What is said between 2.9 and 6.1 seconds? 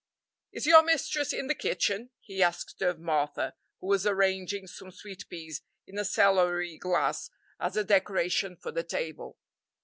Martha, who was arranging some sweet peas in a